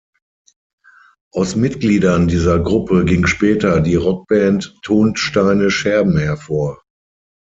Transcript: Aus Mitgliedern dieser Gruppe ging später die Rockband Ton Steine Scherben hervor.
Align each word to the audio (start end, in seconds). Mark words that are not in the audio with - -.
Aus 1.31 1.55
Mitgliedern 1.55 2.27
dieser 2.27 2.57
Gruppe 2.59 3.05
ging 3.05 3.27
später 3.27 3.81
die 3.81 3.93
Rockband 3.97 4.75
Ton 4.81 5.15
Steine 5.15 5.69
Scherben 5.69 6.17
hervor. 6.17 6.81